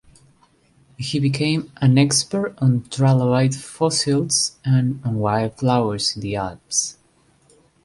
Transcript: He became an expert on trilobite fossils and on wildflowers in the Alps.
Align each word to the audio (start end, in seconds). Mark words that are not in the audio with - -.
He 0.97 1.19
became 1.19 1.71
an 1.77 1.99
expert 1.99 2.55
on 2.57 2.81
trilobite 2.89 3.53
fossils 3.53 4.57
and 4.65 4.99
on 5.05 5.19
wildflowers 5.19 6.15
in 6.15 6.23
the 6.23 6.37
Alps. 6.37 6.97